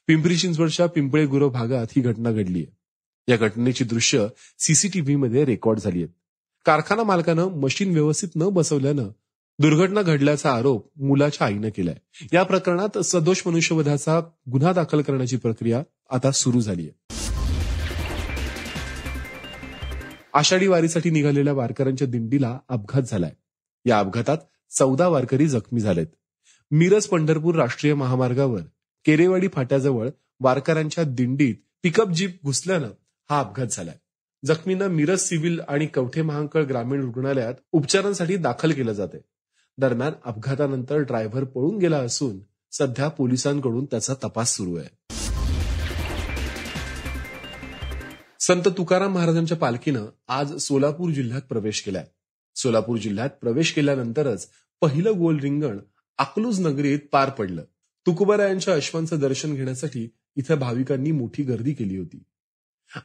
पिंपरी 0.07 0.37
चिंचवडच्या 0.37 0.85
पिंपळे 0.85 1.25
गुरव 1.25 1.49
भागात 1.49 1.85
ही 1.95 2.01
घटना 2.01 2.31
घडलीय 2.31 2.63
या 3.27 3.37
घटनेची 3.37 3.83
दृश्य 3.83 4.27
सीसीटीव्ही 4.59 5.15
मध्ये 5.15 5.45
रेकॉर्ड 5.45 5.79
झाली 5.79 5.97
आहेत. 5.97 6.13
कारखाना 6.65 7.03
मालकानं 7.03 7.47
मशीन 7.47 7.93
व्यवस्थित 7.93 8.29
न 8.35 8.49
बसवल्यानं 8.49 9.09
दुर्घटना 9.59 10.01
घडल्याचा 10.01 10.51
आरोप 10.51 10.91
मुलाच्या 10.95 11.47
आईनं 11.47 11.69
केलाय. 11.69 11.95
या 12.33 12.43
प्रकरणात 12.43 12.97
सदोष 12.97 13.41
मनुष्यवधाचा 13.45 14.21
गुन्हा 14.51 14.73
दाखल 14.73 15.01
करण्याची 15.01 15.37
प्रक्रिया 15.37 15.83
आता 16.09 16.31
सुरू 16.31 16.61
झाली 16.61 16.87
आहे 16.87 17.05
आषाढी 20.33 20.67
वारीसाठी 20.67 21.09
निघालेल्या 21.09 21.53
वारकऱ्यांच्या 21.53 22.07
दिंडीला 22.07 22.59
अपघात 22.69 23.01
झालाय. 23.01 23.31
या 23.85 23.99
अपघातात 23.99 24.37
चौदा 24.77 25.07
वारकरी 25.07 25.47
जखमी 25.47 25.79
झालेत. 25.79 26.07
मिरज 26.71 27.05
पंढरपूर 27.05 27.55
राष्ट्रीय 27.55 27.93
महामार्गावर 27.93 28.61
केरेवाडी 29.05 29.47
फाट्याजवळ 29.47 30.09
वारकऱ्यांच्या 30.39 31.03
दिंडीत 31.03 31.55
पिकअप 31.83 32.09
जीप 32.09 32.39
घुसल्यानं 32.45 32.89
हा 33.29 33.39
अपघात 33.39 33.65
झालाय. 33.71 33.95
जखमींना 34.45 34.87
मिरज 34.87 35.19
सिव्हिल 35.19 35.61
आणि 35.67 35.85
कवठे 35.85 36.21
महांकळ 36.21 36.63
ग्रामीण 36.63 37.01
रुग्णालयात 37.01 37.53
उपचारांसाठी 37.71 38.35
दाखल 38.35 38.71
केलं 38.71 38.93
जाते 38.93 39.17
दरम्यान 39.77 40.11
अपघातानंतर 40.25 40.97
ड्रायव्हर 40.97 41.43
पळून 41.43 41.77
गेला 41.77 41.97
असून 41.97 42.39
सध्या 42.71 43.07
पोलिसांकडून 43.07 43.85
त्याचा 43.85 44.13
तपास 44.13 44.55
सुरू 44.55 44.75
आहे. 44.75 45.15
संत 48.39 48.67
तुकाराम 48.77 49.13
महाराजांच्या 49.13 49.57
पालखीनं 49.57 50.05
आज 50.27 50.57
सोलापूर 50.57 51.09
जिल्ह्यात 51.09 51.41
प्रवेश 51.41 51.81
केलाय. 51.81 52.05
सोलापूर 52.55 52.97
जिल्ह्यात 52.97 53.29
प्रवेश 53.29 53.71
केल्यानंतरच 53.71 54.49
पहिलं 54.81 55.11
गोल 55.17 55.39
रिंगण 55.39 55.77
अकलूज 56.17 56.59
नगरीत 56.59 56.99
पार 57.11 57.29
पडलं. 57.29 57.63
तुकुबरायांच्या 58.05 58.73
अश्वांचं 58.73 59.19
दर्शन 59.19 59.53
घेण्यासाठी 59.53 60.09
इथं 60.35 60.55
भाविकांनी 60.55 61.11
मोठी 61.11 61.43
गर्दी 61.43 61.73
केली 61.73 61.97
होती. 61.97 62.23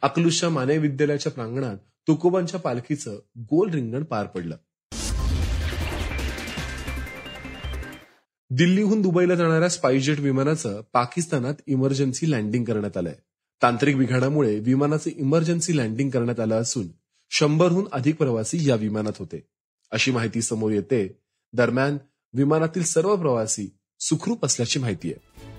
अकलूजच्या 0.03 0.51
माने 0.51 0.79
विद्यालयाच्या 0.79 1.33
प्रांगणात 1.33 1.77
तुकोबांच्या 2.09 2.61
पालखीचं 2.61 3.19
गोल 3.39 3.71
रिंगण 3.71 4.05
पार 4.05 4.27
पडलं. 4.27 4.57
दिल्लीहून 8.51 9.03
दुबईला 9.03 9.35
जाणाऱ्या 9.35 9.69
स्पाइसजेट 9.69 10.21
विमानाचं 10.21 10.83
पाकिस्तानात 10.93 11.55
इमर्जन्सी 11.67 12.31
लँडिंग 12.31 12.65
करण्यात 12.65 12.97
आलंय. 12.97 13.15
तांत्रिक 13.63 13.97
बिघाडामुळे 13.97 14.59
विमानाचं 14.59 15.11
इमर्जन्सी 15.17 15.77
लँडिंग 15.77 16.11
करण्यात 16.11 16.41
आलं 16.41 16.61
असून 16.61 16.87
शंभरहून 17.31 17.89
अधिक 17.93 18.17
प्रवासी 18.17 18.69
या 18.69 18.75
विमानात 18.75 19.13
होते. 19.19 19.47
अशी 19.91 20.11
माहिती 20.11 20.43
समोर 20.43 20.73
येते. 20.73 21.19
दरम्यान 21.53 21.99
विमानातील 22.33 22.85
सर्व 22.85 23.17
प्रवासी 23.17 23.75
सुखरूप 24.01 24.45
असल्याची 24.45 24.79
माहिती 24.79 25.13
आहे. 25.13 25.51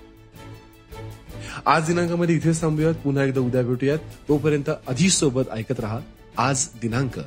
आज 1.66 1.86
दिनांकामध्ये 1.86 2.34
इथेच 2.34 2.60
थांबूयात. 2.60 2.94
पुन्हा 2.94 3.24
एकदा 3.24 3.40
उद्या 3.40 3.62
भेटूयात. 3.62 3.98
तोपर्यंत 4.28 5.02
सोबत 5.02 5.42
ऐकत 5.52 5.80
रहा. 5.80 5.98
आज 6.38 6.68
दिनांक. 6.82 7.20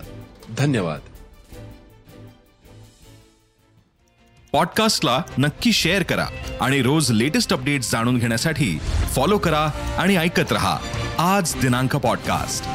धन्यवाद. 0.57 0.99
पॉडकास्टला 4.51 5.23
नक्की 5.37 5.71
शेअर 5.71 6.03
करा 6.03 6.27
आणि 6.61 6.81
रोज 6.81 7.11
लेटेस्ट 7.11 7.53
अपडेट्स 7.53 7.91
जाणून 7.91 8.17
घेण्यासाठी 8.17 8.79
फॉलो 9.15 9.37
करा 9.37 9.95
आणि 9.97 10.15
ऐकत 10.15 10.51
रहा. 10.51 10.77
आज 11.19 11.55
दिनांक 11.55 11.95
पॉडकास्ट. 11.95 12.65